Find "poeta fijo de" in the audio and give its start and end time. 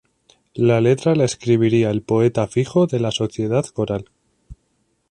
2.01-2.99